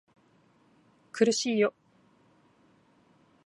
[1.11, 1.75] 苦しいよ